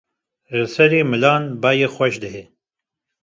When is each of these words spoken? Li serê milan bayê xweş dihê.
Li 0.57 0.65
serê 0.73 1.01
milan 1.11 1.43
bayê 1.61 1.87
xweş 1.95 2.15
dihê. 2.23 2.43